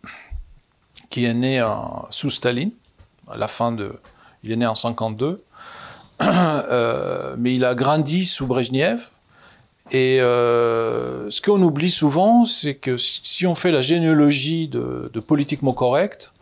qui 1.08 1.24
est 1.24 1.34
né 1.34 1.64
sous 2.10 2.30
Staline, 2.30 2.72
à 3.28 3.36
la 3.36 3.48
fin 3.48 3.70
de. 3.70 3.92
Il 4.42 4.50
est 4.50 4.56
né 4.56 4.66
en 4.66 4.74
52, 4.74 5.26
euh, 5.26 5.36
mais 7.38 7.54
il 7.54 7.64
a 7.64 7.74
grandi 7.74 8.24
sous 8.24 8.46
Brezhnev. 8.46 9.08
Et 9.90 10.20
euh, 10.20 11.28
ce 11.28 11.40
qu'on 11.40 11.60
oublie 11.62 11.90
souvent, 11.90 12.44
c'est 12.44 12.74
que 12.74 12.96
si 12.96 13.46
on 13.46 13.54
fait 13.54 13.72
la 13.72 13.80
généalogie 13.80 14.68
de, 14.68 15.10
politiquement 15.20 15.72
correct, 15.72 16.32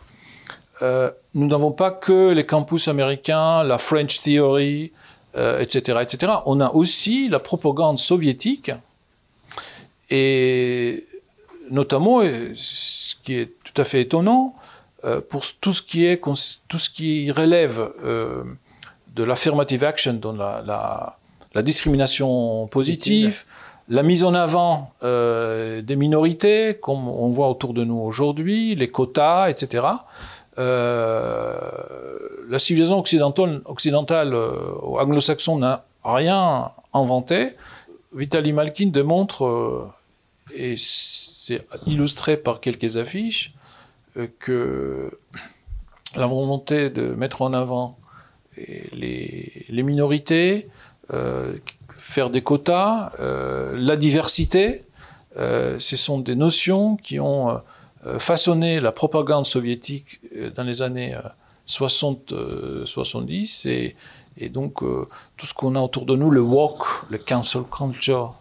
euh, 0.83 1.11
nous 1.35 1.47
n'avons 1.47 1.73
pas 1.73 1.91
que 1.91 2.31
les 2.31 2.45
campus 2.45 2.89
américains, 2.89 3.65
la 3.65 3.79
French 3.79 4.21
Theory, 4.21 4.93
etc., 5.35 5.99
etc. 6.03 6.33
On 6.47 6.61
a 6.61 6.71
aussi 6.71 7.29
la 7.29 7.39
propagande 7.39 7.99
soviétique, 7.99 8.73
et 10.11 11.07
notamment, 11.71 12.21
ce 12.55 13.15
qui 13.23 13.35
est 13.35 13.53
tout 13.65 13.81
à 13.81 13.85
fait 13.85 14.03
étonnant, 14.03 14.55
euh, 15.05 15.23
pour 15.23 15.43
tout 15.63 15.73
ce 15.73 15.81
qui 15.81 16.05
est 16.05 16.21
tout 16.69 16.77
ce 16.79 16.91
qui 16.91 17.31
relève 17.31 17.91
euh, 18.05 18.45
de 19.15 19.25
l'affirmative 19.25 19.85
action, 19.85 20.15
donc 20.15 20.39
la, 20.39 20.63
la, 20.65 21.17
la 21.55 21.63
discrimination 21.63 22.67
positive, 22.69 23.45
la 23.89 24.05
mise 24.05 24.23
en 24.23 24.35
avant 24.35 24.93
euh, 25.03 25.83
des 25.83 25.97
minorités, 25.97 26.79
comme 26.81 27.09
on 27.09 27.29
voit 27.31 27.49
autour 27.49 27.75
de 27.75 27.83
nous 27.85 27.99
aujourd'hui, 27.99 28.77
les 28.77 28.89
quotas, 28.89 29.51
etc. 29.51 29.85
Euh, 30.59 31.59
la 32.49 32.59
civilisation 32.59 33.01
occidentale, 33.01 33.63
occidentale 33.65 34.33
euh, 34.33 34.75
anglo-saxonne 34.81 35.61
n'a 35.61 35.85
rien 36.05 36.71
inventé. 36.95 37.57
Vitaly 38.15 38.53
Malkin 38.53 38.89
démontre, 38.89 39.89
et 40.55 40.75
c'est 40.77 41.67
illustré 41.87 42.37
par 42.37 42.61
quelques 42.61 42.97
affiches, 42.97 43.55
que 44.41 45.11
la 46.17 46.27
volonté 46.27 46.91
de 46.91 47.15
mettre 47.15 47.43
en 47.43 47.53
avant 47.53 48.00
les, 48.57 49.83
minorités, 49.83 50.69
euh, 51.13 51.55
faire 51.97 52.31
des 52.31 52.43
quotas, 52.43 53.13
euh, 53.21 53.75
la 53.77 53.97
diversité, 53.97 54.85
ce 55.37 55.97
sont 55.97 56.19
des 56.19 56.35
notions 56.35 56.97
qui 56.97 57.21
ont 57.21 57.61
façonné 58.19 58.81
la 58.81 58.93
propagande 58.93 59.47
soviétique 59.47 60.21
dans 60.57 60.65
les 60.65 60.83
années 60.83 61.17
60-70 61.69 63.69
et, 63.69 63.95
et, 64.37 64.49
donc 64.49 64.81
tout 64.81 65.47
ce 65.47 65.55
qu'on 65.55 65.77
a 65.77 65.81
autour 65.81 66.05
de 66.05 66.17
nous, 66.17 66.31
le 66.31 66.41
woke, 66.41 66.85
le 67.11 67.19
cancel 67.19 67.63
culture, 67.63 68.35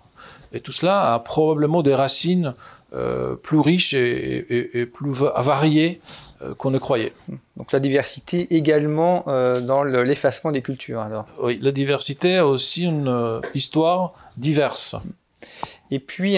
et 0.51 0.61
tout 0.61 0.71
cela 0.71 1.13
a 1.13 1.19
probablement 1.19 1.83
des 1.83 1.93
racines 1.93 2.55
euh, 2.93 3.35
plus 3.35 3.59
riches 3.59 3.93
et, 3.93 4.89
plus 4.91 5.11
variées 5.11 6.01
euh, 6.03 6.28
qu'on 6.57 6.71
ne 6.71 6.79
croyait. 6.79 7.13
Donc 7.57 7.71
la 7.71 7.79
diversité 7.79 8.55
également 8.55 9.25
euh, 9.27 9.61
dans 9.61 9.83
l'effacement 9.83 10.51
des 10.51 10.61
cultures 10.61 11.01
alors. 11.01 11.27
Oui, 11.41 11.59
la 11.61 11.71
diversité 11.71 12.37
a 12.37 12.47
aussi 12.47 12.83
une 12.83 13.41
histoire 13.53 14.13
diverse. 14.37 14.95
Et 15.91 15.99
puis 15.99 16.37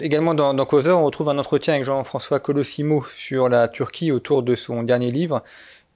également 0.00 0.34
dans, 0.34 0.54
dans, 0.54 0.66
Causeur, 0.66 0.98
on 0.98 1.04
retrouve 1.04 1.28
un 1.28 1.38
entretien 1.38 1.74
avec 1.74 1.84
Jean-François 1.84 2.40
Colossimo 2.40 3.04
sur 3.16 3.48
la 3.48 3.68
Turquie 3.68 4.12
autour 4.12 4.42
de 4.42 4.54
son 4.54 4.82
dernier 4.82 5.10
livre, 5.10 5.42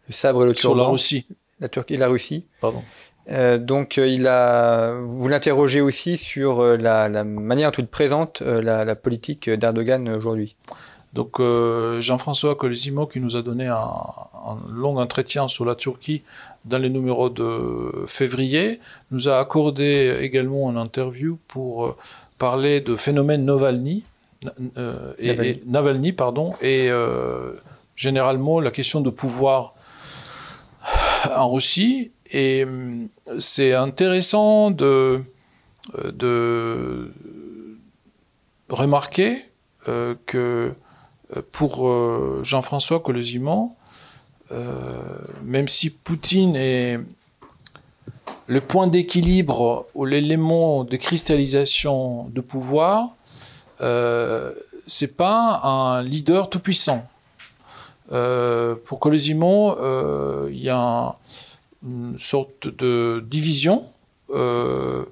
Le 0.08 0.12
sabre 0.12 0.44
et 0.44 0.46
le 0.46 0.54
turban. 0.54 0.74
Sur 0.74 0.84
la 0.84 0.90
Russie. 0.90 1.26
La 1.60 1.68
Turquie 1.68 1.94
et 1.94 1.98
la 1.98 2.08
Russie. 2.08 2.44
Pardon. 2.60 2.82
Euh, 3.30 3.58
donc, 3.58 3.98
euh, 3.98 4.06
il 4.06 4.28
a, 4.28 4.92
vous 5.00 5.28
l'interrogez 5.28 5.80
aussi 5.80 6.16
sur 6.16 6.60
euh, 6.60 6.76
la, 6.76 7.08
la, 7.08 7.24
manière 7.24 7.72
il 7.76 7.86
présente 7.86 8.40
la, 8.40 8.84
la, 8.84 8.96
politique 8.96 9.50
d'Erdogan 9.50 10.08
aujourd'hui. 10.08 10.56
Donc, 11.12 11.40
Jean-François 12.00 12.56
Colosimo, 12.56 13.06
qui 13.06 13.20
nous 13.20 13.36
a 13.36 13.42
donné 13.42 13.66
un, 13.66 13.74
un, 13.76 14.58
long 14.70 14.98
entretien 14.98 15.48
sur 15.48 15.64
la 15.64 15.74
Turquie 15.74 16.22
dans 16.66 16.78
les 16.78 16.90
numéros 16.90 17.30
de 17.30 18.04
février, 18.06 18.80
nous 19.10 19.28
a 19.28 19.38
accordé 19.38 20.18
également 20.20 20.70
une 20.70 20.76
interview 20.76 21.38
pour 21.48 21.96
parler 22.36 22.82
de 22.82 22.96
phénomène 22.96 23.46
Navalny, 23.46 24.04
et, 24.42 24.48
Navalny. 25.24 25.62
Navalny. 25.66 26.12
pardon, 26.12 26.52
et 26.60 26.90
généralement 27.94 28.60
la 28.60 28.70
question 28.70 29.00
de 29.00 29.08
pouvoir 29.08 29.74
en 31.34 31.50
Russie 31.50 32.10
et 32.32 32.66
c'est 33.38 33.72
intéressant 33.72 34.70
de, 34.70 35.22
euh, 35.98 36.12
de 36.12 37.12
remarquer 38.68 39.38
euh, 39.88 40.14
que 40.26 40.38
euh, 40.38 40.72
pour 41.52 41.88
Jean-François 42.42 43.00
Colosimo, 43.00 43.76
même 44.50 45.68
si 45.68 45.90
Poutine 45.90 46.56
est 46.56 47.00
le 48.46 48.60
point 48.60 48.86
d'équilibre 48.86 49.86
ou 49.94 50.04
l'élément 50.04 50.84
de 50.84 50.96
cristallisation 50.96 52.26
de 52.26 52.40
pouvoir, 52.40 53.08
euh, 53.80 54.52
c'est 54.86 55.16
pas 55.16 55.60
un 55.64 56.02
leader 56.02 56.48
tout 56.48 56.60
puissant. 56.60 57.08
pour 58.08 59.00
Colosimo, 59.00 59.76
il 60.48 60.62
y 60.62 60.68
a 60.68 60.78
un, 60.78 61.14
une 61.86 62.18
sorte 62.18 62.68
de 62.68 63.24
division 63.26 63.84
euh, 64.30 65.04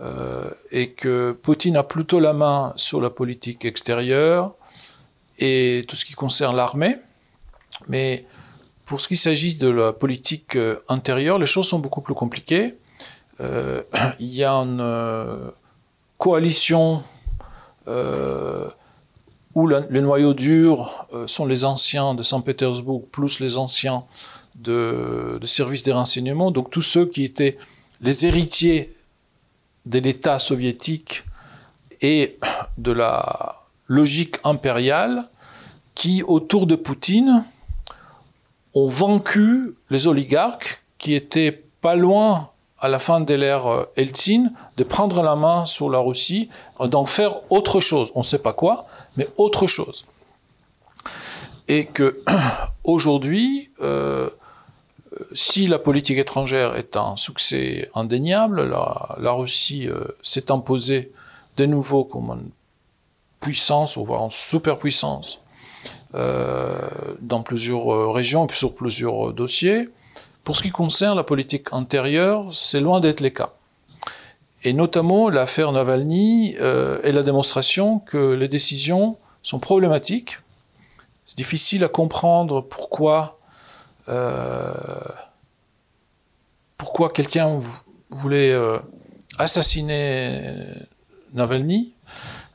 euh, 0.00 0.50
et 0.70 0.90
que 0.90 1.32
Poutine 1.32 1.76
a 1.76 1.82
plutôt 1.82 2.20
la 2.20 2.32
main 2.32 2.72
sur 2.76 3.00
la 3.00 3.10
politique 3.10 3.64
extérieure 3.64 4.54
et 5.42 5.84
tout 5.88 5.96
ce 5.96 6.04
qui 6.04 6.12
concerne 6.14 6.56
l'armée. 6.56 6.96
Mais 7.88 8.26
pour 8.84 9.00
ce 9.00 9.08
qui 9.08 9.16
s'agit 9.16 9.56
de 9.56 9.68
la 9.68 9.92
politique 9.92 10.54
euh, 10.56 10.76
intérieure, 10.88 11.38
les 11.38 11.46
choses 11.46 11.68
sont 11.68 11.80
beaucoup 11.80 12.00
plus 12.00 12.14
compliquées. 12.14 12.76
il 14.20 14.32
y 14.32 14.44
a 14.44 14.52
une 14.52 15.50
coalition 16.16 17.02
où 17.88 19.66
les 19.66 20.00
noyaux 20.00 20.32
durs 20.32 21.08
sont 21.26 21.46
les 21.46 21.64
anciens 21.64 22.14
de 22.14 22.22
Saint-Pétersbourg 22.22 23.04
plus 23.10 23.40
les 23.40 23.58
anciens 23.58 24.04
de, 24.54 25.40
services 25.42 25.82
des 25.82 25.90
renseignements, 25.90 26.52
donc 26.52 26.70
tous 26.70 26.82
ceux 26.82 27.06
qui 27.06 27.24
étaient 27.24 27.58
les 28.00 28.26
héritiers 28.26 28.94
de 29.86 29.98
l'État 29.98 30.38
soviétique 30.38 31.24
et 32.00 32.38
de 32.78 32.92
la 32.92 33.61
logique 33.92 34.36
impériale 34.42 35.28
qui, 35.94 36.22
autour 36.22 36.66
de 36.66 36.76
Poutine, 36.76 37.44
ont 38.74 38.88
vaincu 38.88 39.74
les 39.90 40.06
oligarques 40.06 40.82
qui 40.98 41.14
étaient 41.14 41.62
pas 41.82 41.94
loin 41.94 42.50
à 42.78 42.88
la 42.88 42.98
fin 42.98 43.20
de 43.20 43.34
l'ère 43.34 43.86
Eltsine 43.96 44.52
de 44.78 44.84
prendre 44.84 45.22
la 45.22 45.36
main 45.36 45.66
sur 45.66 45.90
la 45.90 45.98
Russie, 45.98 46.48
d'en 46.80 47.04
faire 47.04 47.34
autre 47.50 47.80
chose. 47.80 48.10
On 48.14 48.20
ne 48.20 48.24
sait 48.24 48.40
pas 48.40 48.54
quoi, 48.54 48.86
mais 49.16 49.28
autre 49.36 49.66
chose. 49.66 50.06
Et 51.68 51.84
que 51.84 52.22
aujourd'hui, 52.84 53.70
euh, 53.82 54.30
si 55.32 55.66
la 55.66 55.78
politique 55.78 56.18
étrangère 56.18 56.76
est 56.76 56.96
un 56.96 57.16
succès 57.16 57.90
indéniable, 57.94 58.64
la, 58.64 59.32
Russie 59.32 59.86
euh, 59.86 60.04
s'est 60.22 60.50
imposée 60.50 61.12
de 61.58 61.66
nouveau 61.66 62.04
comme 62.04 62.30
une 62.30 62.50
puissance, 63.42 63.98
voire 63.98 64.24
une 64.24 64.30
superpuissance, 64.30 65.40
euh, 66.14 66.78
dans 67.20 67.42
plusieurs 67.42 67.92
euh, 67.92 68.10
régions 68.10 68.46
et 68.46 68.52
sur 68.52 68.74
plusieurs 68.74 69.34
dossiers. 69.34 69.90
Pour 70.44 70.56
ce 70.56 70.62
qui 70.62 70.70
concerne 70.70 71.16
la 71.16 71.24
politique 71.24 71.68
intérieure, 71.72 72.52
c'est 72.52 72.80
loin 72.80 73.00
d'être 73.00 73.20
le 73.20 73.30
cas. 73.30 73.50
Et 74.64 74.72
notamment, 74.72 75.28
l'affaire 75.28 75.72
Navalny 75.72 76.54
est 76.54 77.12
la 77.12 77.22
démonstration 77.22 77.98
que 77.98 78.32
les 78.32 78.46
décisions 78.48 79.18
sont 79.42 79.58
problématiques. 79.58 80.38
C'est 81.24 81.36
difficile 81.36 81.84
à 81.84 81.88
comprendre 81.88 82.60
pourquoi 82.60 83.40
euh, 84.08 84.72
pourquoi 86.76 87.10
quelqu'un 87.10 87.60
voulait 88.10 88.50
euh, 88.50 88.78
assassiner 89.38 90.54
Navalny. 91.32 91.92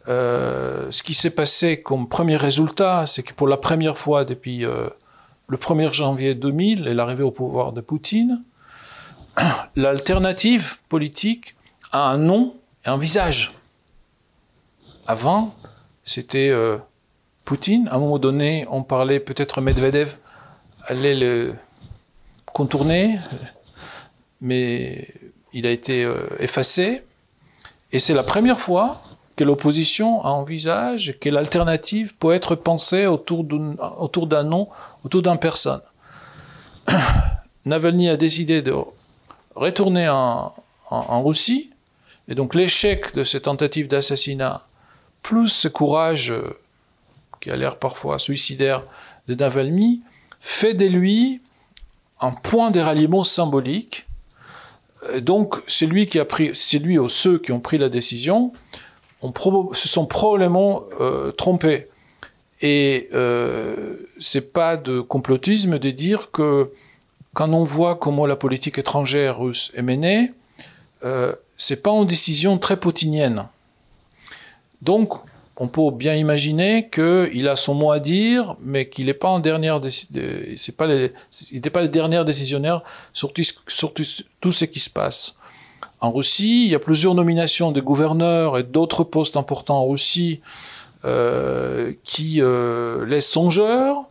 Euh, 0.08 0.90
ce 0.90 1.04
qui 1.04 1.14
s'est 1.14 1.36
passé 1.36 1.82
comme 1.82 2.08
premier 2.08 2.38
résultat, 2.38 3.06
c'est 3.08 3.24
que 3.24 3.34
pour 3.34 3.48
la 3.48 3.58
première 3.58 3.98
fois 3.98 4.24
depuis 4.24 4.64
euh, 4.64 4.88
le 5.48 5.58
1er 5.58 5.92
janvier 5.92 6.34
2000 6.34 6.88
et 6.88 6.94
l'arrivée 6.94 7.24
au 7.24 7.32
pouvoir 7.32 7.74
de 7.74 7.82
Poutine, 7.82 8.44
l'alternative 9.76 10.78
politique 10.88 11.56
a 11.92 12.10
un 12.10 12.18
nom 12.18 12.56
et 12.86 12.90
un 12.90 12.98
visage. 12.98 13.54
Avant, 15.06 15.54
c'était 16.04 16.50
euh, 16.50 16.78
Poutine. 17.44 17.90
À 17.90 17.96
un 17.96 18.00
moment 18.00 18.20
donné, 18.20 18.66
on 18.70 18.84
parlait 18.84 19.20
peut-être 19.20 19.60
Medvedev 19.60 20.18
allait 20.84 21.16
le 21.16 21.54
contourner, 22.54 23.20
mais 24.40 25.14
il 25.52 25.68
a 25.68 25.72
été 25.72 26.10
effacé. 26.40 27.04
Et 27.92 28.00
c'est 28.00 28.14
la 28.14 28.24
première 28.24 28.62
fois 28.62 29.02
que 29.38 29.44
l'opposition 29.44 30.26
envisage 30.26 31.16
que 31.22 31.30
l'alternative 31.30 32.16
peut 32.16 32.34
être 32.34 32.56
pensée 32.56 33.06
autour 33.06 33.44
d'un, 33.44 34.44
nom, 34.44 34.68
autour 35.06 35.22
d'une 35.22 35.38
personne. 35.38 35.82
Navalny 37.66 38.10
a 38.10 38.18
décidé 38.18 38.62
de 38.64 38.74
retourner 39.56 40.10
en, 40.10 41.24
Russie, 41.24 41.70
et 42.28 42.36
donc 42.36 42.56
l'échec 42.56 43.14
de 43.14 43.24
cette 43.24 43.44
tentative 43.44 43.88
d'assassinat, 43.88 44.66
plus 45.22 45.50
ce 45.50 45.68
courage 45.68 46.32
euh, 46.32 46.58
qui 47.40 47.52
a 47.52 47.56
l'air 47.56 47.78
parfois 47.78 48.20
suicidaire 48.20 48.84
de 49.28 49.36
Navalny, 49.36 50.02
fait 50.42 50.74
de 50.74 50.86
lui 50.86 51.42
un 52.22 52.32
point 52.32 52.72
de 52.72 52.80
ralliement 52.80 53.24
symbolique. 53.24 54.08
Donc, 55.20 55.58
c'est 55.68 55.86
lui 55.86 56.08
qui 56.08 56.20
a 56.20 56.26
pris, 56.26 56.52
c'est 56.56 56.80
lui 56.80 56.98
ou 56.98 57.08
ceux 57.08 57.38
qui 57.38 57.52
ont 57.52 57.60
pris 57.60 57.78
la 57.78 57.90
décision, 57.90 58.52
on 59.22 59.32
prob- 59.32 59.74
se 59.74 59.88
sont 59.88 60.06
probablement 60.06 60.84
euh, 61.00 61.32
trompés. 61.32 61.88
Et 62.62 63.10
euh, 63.14 63.96
c'est 64.18 64.54
pas 64.54 64.78
de 64.78 65.00
complotisme 65.00 65.78
de 65.78 65.92
dire 65.92 66.32
que 66.32 66.72
quand 67.34 67.52
on 67.54 67.64
voit 67.64 67.96
comment 67.96 68.26
la 68.26 68.36
politique 68.36 68.80
étrangère 68.80 69.40
russe 69.40 69.72
est 69.76 69.84
menée, 69.84 70.34
euh, 71.04 71.34
c'est 71.56 71.84
pas 71.84 71.92
une 71.92 72.08
décision 72.08 72.58
très 72.58 72.78
poutinienne. 72.78 73.48
Donc, 74.82 75.14
on 75.60 75.68
peut 75.68 75.90
bien 75.92 76.16
imaginer 76.16 76.90
qu'il 76.90 77.48
a 77.48 77.56
son 77.56 77.74
mot 77.74 77.92
à 77.92 78.00
dire, 78.00 78.56
mais 78.62 78.90
qu'il 78.90 79.08
n'est 79.08 79.14
pas 79.16 79.30
en 79.30 79.40
dernière, 79.40 79.82
c'est 79.84 80.76
pas 80.76 80.86
le 80.88 81.88
dernier 81.90 82.24
décisionnaire 82.26 82.84
sur 83.12 83.34
tout 83.34 84.52
ce 84.52 84.66
qui 84.66 84.80
se 84.80 84.90
passe. 84.90 85.40
En 86.00 86.12
Russie, 86.12 86.66
il 86.66 86.72
y 86.72 86.76
a 86.76 86.80
plusieurs 86.80 87.16
nominations 87.16 87.72
de 87.72 87.82
gouverneurs 87.82 88.58
et 88.58 88.64
d'autres 88.64 89.04
postes 89.04 89.36
importants 89.36 89.80
en 89.80 89.88
Russie 89.88 90.42
euh, 91.06 91.94
qui 92.04 92.42
euh, 92.42 93.06
laissent 93.06 93.30
songeur. 93.30 94.06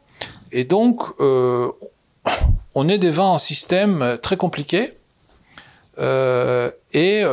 Et 0.50 0.64
donc, 0.64 1.02
euh, 1.20 1.68
on 2.74 2.88
est 2.88 2.98
devant 2.98 3.34
un 3.34 3.38
système 3.38 4.18
très 4.22 4.36
compliqué. 4.36 4.94
Et 5.98 7.24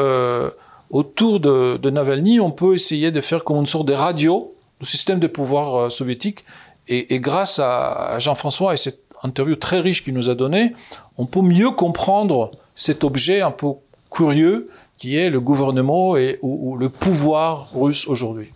autour 0.90 1.40
de, 1.40 1.90
Navalny, 1.90 2.40
on 2.40 2.52
peut 2.52 2.76
essayer 2.76 3.12
de 3.12 3.22
faire 3.22 3.44
comme 3.44 3.58
une 3.58 3.66
sorte 3.66 3.88
de 3.88 3.94
radio 3.94 4.54
du 4.80 4.86
système 4.86 5.20
de 5.20 5.28
pouvoir 5.28 5.92
soviétique. 5.92 6.46
Et, 6.88 7.16
et 7.16 7.20
grâce 7.20 7.60
à, 7.60 8.14
à 8.14 8.20
Jean-François 8.20 8.74
et 8.74 8.78
cette 8.78 9.02
interview 9.22 9.56
très 9.56 9.80
riche 9.80 10.04
qu'il 10.04 10.14
nous 10.14 10.30
a 10.30 10.36
donnée, 10.36 10.74
on 11.18 11.26
peut 11.26 11.42
mieux 11.42 11.72
comprendre 11.72 12.52
cet 12.76 13.04
objet 13.04 13.42
un 13.42 13.52
peu 13.52 13.74
curieux 14.14 14.70
qui 14.98 15.18
est 15.18 15.30
le 15.30 15.42
gouvernement 15.42 16.16
et, 16.16 16.40
ou, 16.42 16.78
le 16.78 16.90
pouvoir 16.90 17.70
russe 17.74 18.08
aujourd'hui. 18.08 18.52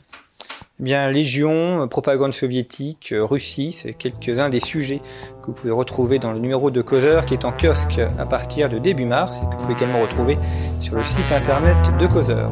Eh 0.79 0.83
bien, 0.83 1.09
Légion, 1.09 1.87
propagande 1.87 2.33
soviétique, 2.33 3.11
euh, 3.11 3.25
Russie, 3.25 3.73
c'est 3.73 3.93
quelques-uns 3.93 4.49
des 4.49 4.59
sujets 4.59 5.01
que 5.41 5.47
vous 5.47 5.53
pouvez 5.53 5.71
retrouver 5.71 6.19
dans 6.19 6.31
le 6.31 6.39
numéro 6.39 6.69
de 6.69 6.83
Causeur 6.83 7.25
qui 7.25 7.33
est 7.33 7.45
en 7.45 7.51
kiosque 7.51 7.99
à 8.19 8.25
partir 8.27 8.69
de 8.69 8.77
début 8.77 9.05
mars 9.05 9.39
et 9.39 9.45
que 9.49 9.55
vous 9.55 9.61
pouvez 9.63 9.73
également 9.73 10.01
retrouver 10.01 10.37
sur 10.79 10.95
le 10.95 11.03
site 11.03 11.31
internet 11.31 11.77
de 11.99 12.05
Causeur. 12.05 12.51